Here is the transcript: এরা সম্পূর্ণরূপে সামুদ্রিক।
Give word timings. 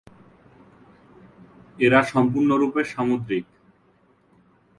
এরা 1.79 1.99
সম্পূর্ণরূপে 2.11 2.81
সামুদ্রিক। 2.93 3.45